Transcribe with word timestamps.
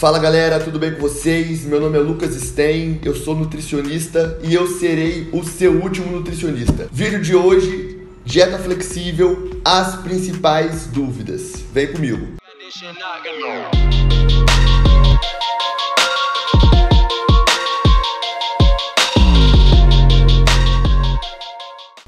Fala 0.00 0.18
galera, 0.18 0.58
tudo 0.58 0.78
bem 0.78 0.94
com 0.94 1.00
vocês? 1.02 1.62
Meu 1.66 1.78
nome 1.78 1.98
é 1.98 2.00
Lucas 2.00 2.34
Stein, 2.34 2.98
eu 3.04 3.14
sou 3.14 3.34
nutricionista 3.34 4.38
e 4.42 4.54
eu 4.54 4.66
serei 4.66 5.28
o 5.30 5.44
seu 5.44 5.72
último 5.72 6.10
nutricionista. 6.10 6.88
Vídeo 6.90 7.20
de 7.20 7.36
hoje, 7.36 8.00
dieta 8.24 8.58
flexível, 8.58 9.60
as 9.62 9.96
principais 9.96 10.86
dúvidas. 10.86 11.62
Vem 11.70 11.92
comigo. 11.92 12.28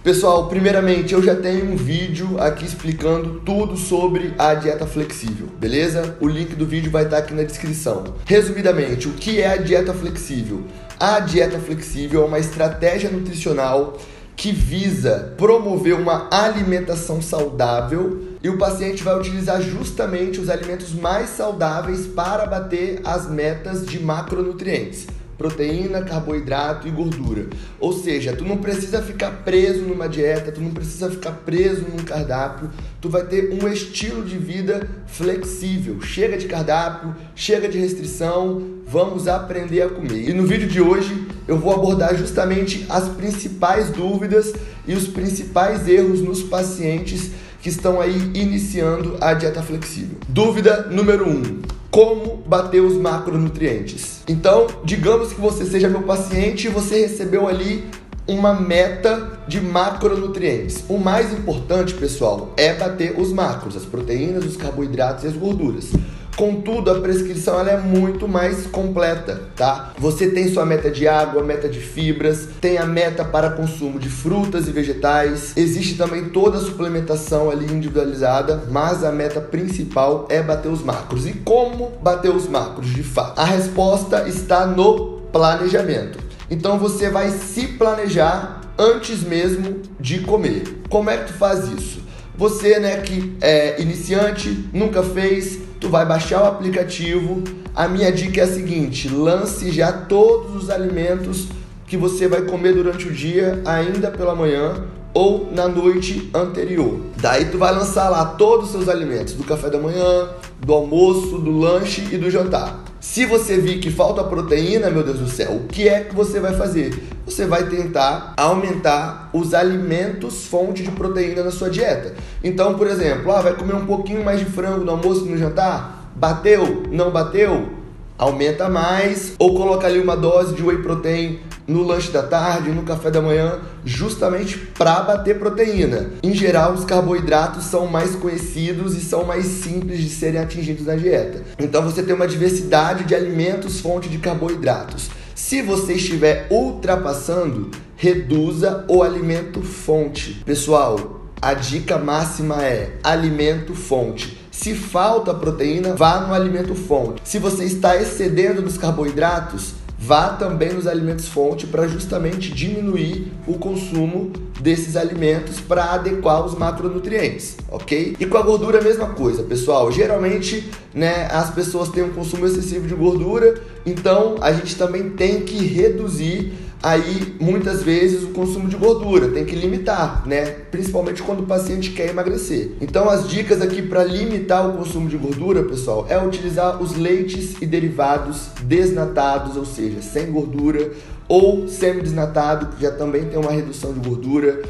Pessoal, 0.02 0.48
primeiramente 0.48 1.14
eu 1.14 1.22
já 1.22 1.36
tenho 1.36 1.70
um 1.70 1.76
vídeo 1.76 2.36
aqui 2.40 2.64
explicando 2.64 3.40
tudo 3.46 3.76
sobre 3.76 4.34
a 4.36 4.52
dieta 4.52 4.84
flexível, 4.84 5.46
beleza? 5.60 6.16
O 6.20 6.26
link 6.26 6.56
do 6.56 6.66
vídeo 6.66 6.90
vai 6.90 7.04
estar 7.04 7.18
aqui 7.18 7.32
na 7.32 7.44
descrição. 7.44 8.16
Resumidamente, 8.26 9.06
o 9.06 9.12
que 9.12 9.40
é 9.40 9.52
a 9.52 9.56
dieta 9.56 9.94
flexível? 9.94 10.64
A 10.98 11.20
dieta 11.20 11.56
flexível 11.60 12.22
é 12.22 12.26
uma 12.26 12.40
estratégia 12.40 13.08
nutricional 13.10 13.96
que 14.34 14.50
visa 14.50 15.34
promover 15.36 15.94
uma 15.94 16.28
alimentação 16.32 17.22
saudável 17.22 18.24
e 18.42 18.48
o 18.48 18.58
paciente 18.58 19.04
vai 19.04 19.16
utilizar 19.16 19.62
justamente 19.62 20.40
os 20.40 20.50
alimentos 20.50 20.92
mais 20.92 21.30
saudáveis 21.30 22.08
para 22.08 22.44
bater 22.44 23.00
as 23.04 23.30
metas 23.30 23.86
de 23.86 24.00
macronutrientes 24.00 25.06
proteína, 25.36 26.02
carboidrato 26.02 26.86
e 26.86 26.90
gordura. 26.90 27.46
Ou 27.80 27.92
seja, 27.92 28.34
tu 28.34 28.44
não 28.44 28.58
precisa 28.58 29.02
ficar 29.02 29.30
preso 29.44 29.82
numa 29.82 30.08
dieta, 30.08 30.52
tu 30.52 30.60
não 30.60 30.70
precisa 30.70 31.10
ficar 31.10 31.32
preso 31.32 31.82
num 31.82 32.04
cardápio, 32.04 32.70
tu 33.00 33.08
vai 33.08 33.24
ter 33.24 33.58
um 33.62 33.68
estilo 33.68 34.24
de 34.24 34.38
vida 34.38 34.88
flexível. 35.06 36.00
Chega 36.00 36.36
de 36.36 36.46
cardápio, 36.46 37.14
chega 37.34 37.68
de 37.68 37.78
restrição, 37.78 38.62
vamos 38.86 39.26
aprender 39.26 39.82
a 39.82 39.88
comer. 39.88 40.28
E 40.28 40.32
no 40.32 40.46
vídeo 40.46 40.68
de 40.68 40.80
hoje 40.80 41.26
eu 41.48 41.58
vou 41.58 41.72
abordar 41.72 42.16
justamente 42.16 42.86
as 42.88 43.08
principais 43.08 43.90
dúvidas 43.90 44.52
e 44.86 44.94
os 44.94 45.08
principais 45.08 45.88
erros 45.88 46.20
nos 46.20 46.42
pacientes 46.42 47.30
que 47.62 47.68
estão 47.68 48.00
aí 48.00 48.30
iniciando 48.34 49.16
a 49.20 49.32
dieta 49.34 49.62
flexível. 49.62 50.18
Dúvida 50.28 50.88
número 50.90 51.28
1. 51.28 51.30
Um, 51.30 51.62
como 51.92 52.38
bater 52.46 52.80
os 52.80 52.94
macronutrientes. 52.94 54.22
Então, 54.26 54.66
digamos 54.82 55.34
que 55.34 55.40
você 55.40 55.66
seja 55.66 55.90
meu 55.90 56.02
paciente 56.02 56.66
e 56.66 56.70
você 56.70 57.02
recebeu 57.02 57.46
ali 57.46 57.84
uma 58.26 58.54
meta 58.54 59.40
de 59.46 59.60
macronutrientes. 59.60 60.84
O 60.88 60.96
mais 60.96 61.34
importante, 61.34 61.92
pessoal, 61.92 62.54
é 62.56 62.72
bater 62.72 63.20
os 63.20 63.30
macros, 63.30 63.76
as 63.76 63.84
proteínas, 63.84 64.46
os 64.46 64.56
carboidratos 64.56 65.24
e 65.24 65.26
as 65.26 65.36
gorduras. 65.36 65.90
Contudo, 66.36 66.90
a 66.90 67.00
prescrição 67.00 67.60
ela 67.60 67.70
é 67.70 67.76
muito 67.76 68.26
mais 68.26 68.66
completa, 68.66 69.42
tá? 69.54 69.92
Você 69.98 70.30
tem 70.30 70.48
sua 70.48 70.64
meta 70.64 70.90
de 70.90 71.06
água, 71.06 71.42
meta 71.42 71.68
de 71.68 71.78
fibras, 71.78 72.48
tem 72.60 72.78
a 72.78 72.86
meta 72.86 73.24
para 73.24 73.50
consumo 73.50 73.98
de 73.98 74.08
frutas 74.08 74.66
e 74.66 74.72
vegetais. 74.72 75.52
Existe 75.56 75.96
também 75.96 76.30
toda 76.30 76.58
a 76.58 76.60
suplementação 76.60 77.50
ali 77.50 77.66
individualizada, 77.66 78.64
mas 78.70 79.04
a 79.04 79.12
meta 79.12 79.40
principal 79.40 80.26
é 80.30 80.42
bater 80.42 80.70
os 80.70 80.82
macros. 80.82 81.26
E 81.26 81.32
como 81.32 81.92
bater 82.02 82.30
os 82.30 82.48
macros 82.48 82.88
de 82.88 83.02
fato? 83.02 83.38
A 83.38 83.44
resposta 83.44 84.26
está 84.26 84.66
no 84.66 85.20
planejamento. 85.32 86.18
Então 86.50 86.78
você 86.78 87.10
vai 87.10 87.30
se 87.30 87.66
planejar 87.66 88.62
antes 88.78 89.22
mesmo 89.22 89.82
de 90.00 90.20
comer. 90.20 90.80
Como 90.88 91.10
é 91.10 91.18
que 91.18 91.26
tu 91.26 91.34
faz 91.34 91.68
isso? 91.68 92.02
Você, 92.36 92.78
né, 92.78 92.96
que 92.96 93.36
é 93.40 93.80
iniciante, 93.80 94.68
nunca 94.72 95.02
fez, 95.02 95.60
tu 95.82 95.88
vai 95.88 96.06
baixar 96.06 96.44
o 96.44 96.46
aplicativo. 96.46 97.42
A 97.74 97.88
minha 97.88 98.10
dica 98.12 98.40
é 98.40 98.44
a 98.44 98.46
seguinte: 98.46 99.08
lance 99.08 99.70
já 99.72 99.92
todos 99.92 100.54
os 100.62 100.70
alimentos 100.70 101.48
que 101.86 101.96
você 101.96 102.28
vai 102.28 102.42
comer 102.42 102.72
durante 102.72 103.08
o 103.08 103.12
dia, 103.12 103.60
ainda 103.66 104.10
pela 104.10 104.34
manhã 104.34 104.84
ou 105.12 105.50
na 105.52 105.68
noite 105.68 106.30
anterior. 106.32 107.00
Daí 107.20 107.46
tu 107.46 107.58
vai 107.58 107.74
lançar 107.74 108.08
lá 108.08 108.24
todos 108.24 108.66
os 108.66 108.70
seus 108.70 108.88
alimentos, 108.88 109.34
do 109.34 109.44
café 109.44 109.68
da 109.68 109.78
manhã, 109.78 110.28
do 110.64 110.72
almoço, 110.72 111.38
do 111.38 111.58
lanche 111.58 112.08
e 112.10 112.16
do 112.16 112.30
jantar. 112.30 112.91
Se 113.02 113.26
você 113.26 113.58
vir 113.58 113.80
que 113.80 113.90
falta 113.90 114.22
proteína, 114.22 114.88
meu 114.88 115.02
Deus 115.02 115.18
do 115.18 115.28
céu, 115.28 115.56
o 115.56 115.66
que 115.66 115.88
é 115.88 116.04
que 116.04 116.14
você 116.14 116.38
vai 116.38 116.54
fazer? 116.54 117.02
Você 117.26 117.44
vai 117.44 117.68
tentar 117.68 118.32
aumentar 118.36 119.28
os 119.32 119.54
alimentos 119.54 120.46
fonte 120.46 120.84
de 120.84 120.90
proteína 120.92 121.42
na 121.42 121.50
sua 121.50 121.68
dieta. 121.68 122.14
Então, 122.44 122.74
por 122.74 122.86
exemplo, 122.86 123.32
ah, 123.32 123.40
vai 123.40 123.54
comer 123.54 123.74
um 123.74 123.86
pouquinho 123.86 124.24
mais 124.24 124.38
de 124.38 124.44
frango 124.44 124.84
no 124.84 124.92
almoço 124.92 125.26
e 125.26 125.30
no 125.30 125.36
jantar? 125.36 126.12
Bateu? 126.14 126.84
Não 126.92 127.10
bateu? 127.10 127.70
Aumenta 128.16 128.68
mais 128.68 129.34
ou 129.36 129.56
coloca 129.56 129.84
ali 129.84 129.98
uma 129.98 130.16
dose 130.16 130.54
de 130.54 130.62
whey 130.62 130.78
protein 130.78 131.40
no 131.66 131.82
lanche 131.82 132.10
da 132.10 132.22
tarde, 132.22 132.70
no 132.70 132.82
café 132.82 133.10
da 133.10 133.20
manhã, 133.20 133.60
justamente 133.84 134.58
para 134.58 135.00
bater 135.02 135.38
proteína. 135.38 136.10
Em 136.22 136.34
geral, 136.34 136.72
os 136.72 136.84
carboidratos 136.84 137.64
são 137.64 137.86
mais 137.86 138.14
conhecidos 138.16 138.96
e 138.96 139.00
são 139.00 139.24
mais 139.24 139.46
simples 139.46 139.98
de 140.00 140.08
serem 140.08 140.40
atingidos 140.40 140.86
na 140.86 140.96
dieta. 140.96 141.42
Então 141.58 141.82
você 141.82 142.02
tem 142.02 142.14
uma 142.14 142.28
diversidade 142.28 143.04
de 143.04 143.14
alimentos 143.14 143.80
fonte 143.80 144.08
de 144.08 144.18
carboidratos. 144.18 145.10
Se 145.34 145.62
você 145.62 145.94
estiver 145.94 146.46
ultrapassando, 146.50 147.70
reduza 147.96 148.84
o 148.88 149.02
alimento 149.02 149.62
fonte. 149.62 150.42
Pessoal, 150.44 151.22
a 151.40 151.54
dica 151.54 151.98
máxima 151.98 152.62
é 152.62 152.96
alimento 153.02 153.74
fonte. 153.74 154.40
Se 154.50 154.74
falta 154.74 155.34
proteína, 155.34 155.94
vá 155.94 156.20
no 156.20 156.32
alimento 156.32 156.74
fonte. 156.74 157.20
Se 157.24 157.38
você 157.38 157.64
está 157.64 157.96
excedendo 157.96 158.62
dos 158.62 158.78
carboidratos, 158.78 159.74
vá 160.04 160.30
também 160.30 160.72
nos 160.72 160.88
alimentos 160.88 161.28
fonte 161.28 161.64
para 161.64 161.86
justamente 161.86 162.52
diminuir 162.52 163.32
o 163.46 163.54
consumo 163.54 164.32
desses 164.60 164.96
alimentos 164.96 165.60
para 165.60 165.92
adequar 165.92 166.44
os 166.44 166.56
macronutrientes, 166.56 167.56
ok? 167.70 168.16
E 168.18 168.26
com 168.26 168.36
a 168.36 168.42
gordura 168.42 168.80
a 168.80 168.82
mesma 168.82 169.10
coisa, 169.10 169.44
pessoal. 169.44 169.92
Geralmente, 169.92 170.68
né, 170.92 171.28
as 171.30 171.50
pessoas 171.50 171.88
têm 171.88 172.02
um 172.02 172.10
consumo 172.10 172.44
excessivo 172.46 172.88
de 172.88 172.94
gordura, 172.96 173.62
então 173.86 174.36
a 174.40 174.52
gente 174.52 174.74
também 174.74 175.10
tem 175.10 175.42
que 175.42 175.64
reduzir 175.64 176.52
aí 176.82 177.36
muitas 177.40 177.82
vezes 177.82 178.24
o 178.24 178.28
consumo 178.28 178.68
de 178.68 178.76
gordura, 178.76 179.28
tem 179.28 179.44
que 179.44 179.54
limitar, 179.54 180.26
né? 180.26 180.44
Principalmente 180.70 181.22
quando 181.22 181.40
o 181.40 181.46
paciente 181.46 181.90
quer 181.90 182.10
emagrecer. 182.10 182.72
Então 182.80 183.08
as 183.08 183.28
dicas 183.28 183.62
aqui 183.62 183.80
para 183.80 184.02
limitar 184.02 184.68
o 184.68 184.76
consumo 184.76 185.08
de 185.08 185.16
gordura, 185.16 185.62
pessoal, 185.62 186.06
é 186.08 186.18
utilizar 186.20 186.82
os 186.82 186.96
leites 186.96 187.54
e 187.62 187.66
derivados 187.66 188.48
desnatados, 188.64 189.56
ou 189.56 189.64
seja, 189.64 190.02
sem 190.02 190.32
gordura, 190.32 190.90
ou 191.28 191.68
semi-desnatado, 191.68 192.74
que 192.74 192.82
já 192.82 192.90
também 192.90 193.24
tem 193.26 193.38
uma 193.38 193.52
redução 193.52 193.92
de 193.92 194.06
gordura. 194.06 194.62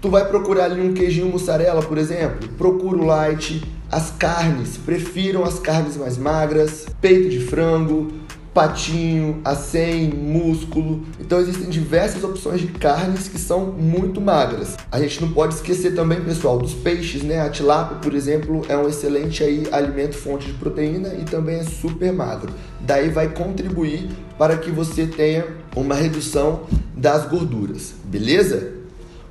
Tu 0.00 0.10
vai 0.10 0.28
procurar 0.28 0.64
ali 0.64 0.86
um 0.86 0.92
queijinho 0.92 1.28
mussarela, 1.28 1.82
por 1.82 1.96
exemplo, 1.96 2.46
procura 2.58 2.98
o 2.98 3.06
light. 3.06 3.64
As 3.90 4.10
carnes, 4.10 4.76
prefiram 4.76 5.44
as 5.44 5.58
carnes 5.58 5.96
mais 5.96 6.18
magras, 6.18 6.86
peito 7.00 7.30
de 7.30 7.40
frango, 7.40 8.08
patinho, 8.54 9.40
acém, 9.44 10.08
músculo. 10.08 11.02
Então 11.20 11.40
existem 11.40 11.68
diversas 11.68 12.22
opções 12.22 12.60
de 12.60 12.68
carnes 12.68 13.26
que 13.26 13.38
são 13.38 13.66
muito 13.66 14.20
magras. 14.20 14.76
A 14.90 15.00
gente 15.00 15.20
não 15.20 15.32
pode 15.32 15.54
esquecer 15.54 15.94
também, 15.94 16.20
pessoal, 16.20 16.56
dos 16.56 16.72
peixes, 16.72 17.24
né? 17.24 17.40
A 17.40 17.50
tilápia, 17.50 17.98
por 17.98 18.14
exemplo, 18.14 18.62
é 18.68 18.76
um 18.76 18.88
excelente 18.88 19.42
aí 19.42 19.66
alimento 19.72 20.14
fonte 20.14 20.46
de 20.46 20.52
proteína 20.52 21.14
e 21.14 21.24
também 21.24 21.56
é 21.56 21.64
super 21.64 22.12
magro. 22.12 22.52
Daí 22.80 23.10
vai 23.10 23.28
contribuir 23.28 24.08
para 24.38 24.56
que 24.56 24.70
você 24.70 25.06
tenha 25.06 25.44
uma 25.74 25.96
redução 25.96 26.62
das 26.96 27.26
gorduras, 27.26 27.92
beleza? 28.04 28.72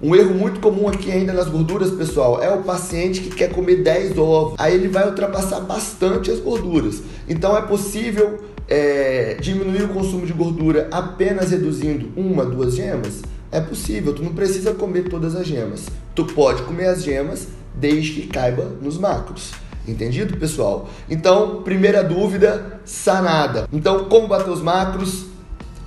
Um 0.02 0.14
erro 0.14 0.34
muito 0.34 0.60
comum 0.60 0.90
aqui 0.90 1.10
ainda 1.10 1.32
nas 1.32 1.48
gorduras, 1.48 1.90
pessoal, 1.90 2.44
é 2.44 2.54
o 2.54 2.62
paciente 2.62 3.22
que 3.22 3.30
quer 3.30 3.54
comer 3.54 3.78
10 3.78 4.18
ovos. 4.18 4.56
Aí 4.58 4.74
ele 4.74 4.90
vai 4.90 5.08
ultrapassar 5.08 5.62
bastante 5.62 6.30
as 6.30 6.40
gorduras. 6.40 7.02
Então 7.30 7.56
é 7.56 7.62
possível 7.62 8.38
é, 8.74 9.38
diminuir 9.40 9.84
o 9.84 9.90
consumo 9.90 10.26
de 10.26 10.34
gordura 10.34 10.88
apenas 10.92 11.52
reduzindo 11.52 12.10
uma, 12.16 12.44
duas 12.44 12.76
gemas? 12.76 13.22
É 13.52 13.62
possível, 13.62 14.16
tu 14.16 14.24
não 14.24 14.34
precisa 14.34 14.74
comer 14.74 15.10
todas 15.10 15.36
as 15.36 15.46
gemas. 15.46 15.86
Tu 16.16 16.26
pode 16.26 16.64
comer 16.64 16.88
as 16.88 17.04
gemas 17.04 17.50
desde 17.76 18.14
que 18.14 18.28
caiba 18.28 18.66
nos 18.82 18.98
macros. 18.98 19.52
Entendido, 19.88 20.38
pessoal? 20.38 20.90
Então, 21.08 21.62
primeira 21.62 22.04
dúvida 22.04 22.82
sanada. 22.84 23.68
Então, 23.72 24.06
como 24.06 24.28
bater 24.28 24.50
os 24.50 24.62
macros? 24.62 25.26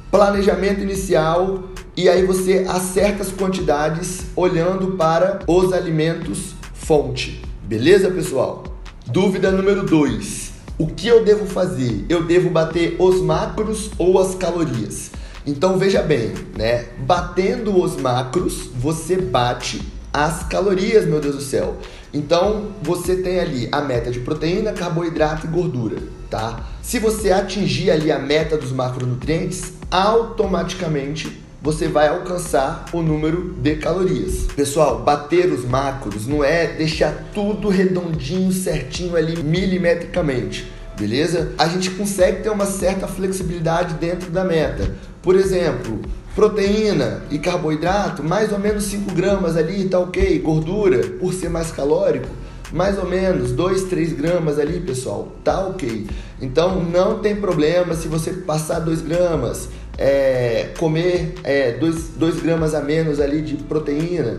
Planejamento 0.09 0.81
inicial 0.81 1.65
e 1.97 2.09
aí 2.09 2.25
você 2.25 2.67
acerta 2.69 3.25
as 3.25 3.33
quantidades 3.33 4.27
olhando 4.37 4.93
para 4.93 5.41
os 5.49 5.73
alimentos 5.73 6.55
fonte. 6.73 7.43
Beleza, 7.65 8.11
pessoal? 8.13 8.63
Dúvida 9.09 9.51
número 9.51 9.85
2 9.85 10.46
o 10.79 10.87
que 10.87 11.09
eu 11.09 11.25
devo 11.25 11.47
fazer? 11.47 12.05
Eu 12.09 12.25
devo 12.25 12.51
bater 12.51 12.97
os 12.99 13.21
macros 13.23 13.91
ou 13.99 14.21
as 14.21 14.35
calorias? 14.35 15.11
Então 15.47 15.79
veja 15.79 16.03
bem, 16.03 16.35
né? 16.57 16.87
Batendo 16.99 17.81
os 17.81 17.97
macros, 17.97 18.69
você 18.75 19.17
bate 19.17 19.81
as 20.13 20.43
calorias, 20.45 21.07
meu 21.07 21.21
Deus 21.21 21.37
do 21.37 21.43
céu. 21.43 21.77
Então, 22.13 22.69
você 22.83 23.17
tem 23.17 23.39
ali 23.39 23.69
a 23.71 23.81
meta 23.83 24.11
de 24.11 24.21
proteína, 24.21 24.73
carboidrato 24.73 25.47
e 25.47 25.51
gordura, 25.51 25.99
tá? 26.31 26.65
Se 26.81 26.99
você 26.99 27.31
atingir 27.31 27.91
ali 27.91 28.11
a 28.11 28.19
meta 28.19 28.57
dos 28.57 28.73
macronutrientes, 28.73 29.75
automaticamente 29.91 31.43
você 31.61 31.89
vai 31.89 32.09
alcançar 32.09 32.85
o 32.93 33.03
número 33.03 33.55
de 33.61 33.77
calorias. 33.77 34.47
Pessoal, 34.55 35.01
bater 35.03 35.51
os 35.51 35.65
macros 35.65 36.27
não 36.27 36.45
é 36.45 36.67
deixar 36.67 37.31
tudo 37.35 37.69
redondinho, 37.69 38.53
certinho 38.53 39.17
ali 39.17 39.43
milimetricamente, 39.43 40.71
beleza? 40.99 41.53
A 41.59 41.67
gente 41.67 41.91
consegue 41.91 42.43
ter 42.43 42.51
uma 42.51 42.67
certa 42.67 43.07
flexibilidade 43.07 43.95
dentro 43.95 44.31
da 44.31 44.45
meta. 44.45 44.95
Por 45.23 45.35
exemplo, 45.35 46.01
proteína 46.35 47.23
e 47.31 47.39
carboidrato, 47.39 48.23
mais 48.23 48.53
ou 48.53 48.59
menos 48.59 48.85
5 48.85 49.13
gramas 49.15 49.57
ali, 49.57 49.89
tá 49.89 49.99
ok. 49.99 50.39
Gordura, 50.39 50.99
por 51.19 51.33
ser 51.33 51.49
mais 51.49 51.73
calórico, 51.73 52.29
mais 52.73 52.99
ou 52.99 53.07
menos 53.07 53.53
2, 53.53 53.85
3 53.85 54.13
gramas 54.13 54.59
ali, 54.59 54.81
pessoal, 54.81 55.33
tá 55.43 55.67
ok. 55.67 56.07
Então 56.41 56.83
não 56.83 57.21
tem 57.21 57.37
problema 57.37 57.95
se 57.95 58.07
você 58.09 58.33
passar 58.33 58.81
2 58.81 59.03
gramas 59.03 59.69
é, 59.99 60.71
comer 60.79 61.35
2 61.35 61.45
é, 61.45 61.73
dois, 61.73 62.09
dois 62.17 62.41
gramas 62.41 62.75
a 62.75 62.81
menos 62.81 63.21
ali 63.21 63.43
de 63.43 63.57
proteína, 63.57 64.39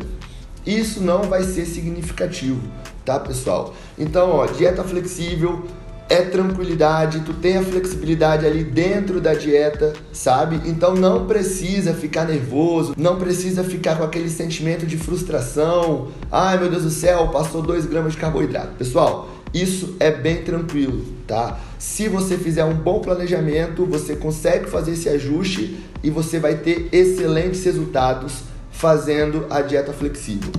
isso 0.65 1.01
não 1.01 1.23
vai 1.23 1.43
ser 1.43 1.65
significativo, 1.65 2.61
tá 3.05 3.19
pessoal? 3.19 3.73
Então, 3.97 4.31
ó, 4.31 4.45
dieta 4.45 4.83
flexível 4.83 5.63
é 6.09 6.21
tranquilidade, 6.21 7.21
tu 7.21 7.33
tem 7.33 7.57
a 7.57 7.63
flexibilidade 7.63 8.45
ali 8.45 8.63
dentro 8.63 9.19
da 9.19 9.33
dieta, 9.33 9.93
sabe? 10.13 10.61
Então 10.65 10.95
não 10.95 11.25
precisa 11.25 11.93
ficar 11.93 12.25
nervoso, 12.25 12.93
não 12.97 13.17
precisa 13.17 13.63
ficar 13.63 13.97
com 13.97 14.03
aquele 14.03 14.29
sentimento 14.29 14.85
de 14.85 14.97
frustração. 14.97 16.07
Ai 16.31 16.57
meu 16.57 16.69
Deus 16.69 16.83
do 16.83 16.89
céu, 16.89 17.27
passou 17.29 17.61
2 17.61 17.85
gramas 17.85 18.13
de 18.13 18.19
carboidrato. 18.19 18.75
Pessoal, 18.77 19.27
isso 19.53 19.95
é 19.99 20.11
bem 20.11 20.43
tranquilo, 20.43 21.05
tá? 21.25 21.59
Se 21.79 22.07
você 22.07 22.37
fizer 22.37 22.63
um 22.65 22.73
bom 22.73 22.99
planejamento, 22.99 23.85
você 23.85 24.15
consegue 24.15 24.69
fazer 24.69 24.91
esse 24.91 25.07
ajuste 25.09 25.77
e 26.03 26.09
você 26.09 26.39
vai 26.39 26.55
ter 26.55 26.89
excelentes 26.91 27.63
resultados 27.63 28.43
fazendo 28.71 29.45
a 29.49 29.61
dieta 29.61 29.93
flexível. 29.93 30.51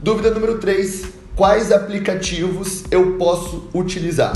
Dúvida 0.00 0.30
número 0.30 0.58
3: 0.58 1.06
quais 1.34 1.72
aplicativos 1.72 2.84
eu 2.90 3.16
posso 3.16 3.68
utilizar? 3.74 4.32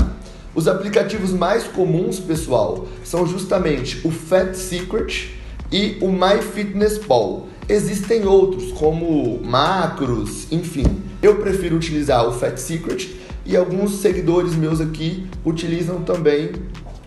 Os 0.53 0.67
aplicativos 0.67 1.31
mais 1.31 1.63
comuns, 1.63 2.19
pessoal, 2.19 2.87
são 3.05 3.25
justamente 3.25 4.05
o 4.05 4.11
Fat 4.11 4.53
Secret 4.53 5.29
e 5.71 5.97
o 6.01 6.11
MyFitnessPal. 6.11 7.47
Existem 7.69 8.25
outros, 8.25 8.73
como 8.73 9.39
Macros, 9.41 10.51
enfim. 10.51 10.85
Eu 11.21 11.35
prefiro 11.35 11.77
utilizar 11.77 12.27
o 12.27 12.33
Fat 12.33 12.57
Secret 12.57 13.15
e 13.51 13.57
alguns 13.57 13.95
seguidores 13.99 14.55
meus 14.55 14.79
aqui 14.79 15.27
utilizam 15.45 16.01
também 16.01 16.51